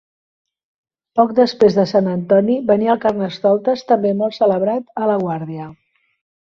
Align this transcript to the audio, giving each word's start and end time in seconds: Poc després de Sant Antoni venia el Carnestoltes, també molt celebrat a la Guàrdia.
Poc 1.19 1.35
després 1.41 1.77
de 1.81 1.85
Sant 1.93 2.09
Antoni 2.15 2.57
venia 2.73 2.97
el 2.97 3.03
Carnestoltes, 3.07 3.87
també 3.95 4.17
molt 4.25 4.39
celebrat 4.43 4.93
a 5.05 5.13
la 5.15 5.25
Guàrdia. 5.29 5.75